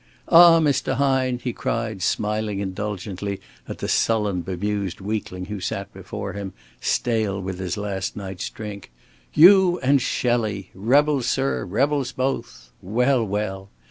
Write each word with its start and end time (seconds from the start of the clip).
"Ah, 0.29 0.59
Mr. 0.59 0.95
Hine," 0.95 1.37
he 1.37 1.53
cried, 1.53 2.01
smiling 2.01 2.57
indulgently 2.57 3.39
at 3.67 3.77
the 3.77 3.87
sullen, 3.87 4.41
bemused 4.41 4.99
weakling 4.99 5.45
who 5.45 5.59
sat 5.59 5.93
before 5.93 6.33
him, 6.33 6.53
stale 6.79 7.39
with 7.39 7.59
his 7.59 7.77
last 7.77 8.15
night's 8.17 8.49
drink. 8.49 8.89
"You 9.35 9.79
and 9.83 10.01
Shelley! 10.01 10.71
Rebels, 10.73 11.27
sir, 11.27 11.65
rebels 11.65 12.13
both! 12.13 12.71
Well, 12.81 13.23
well! 13.23 13.69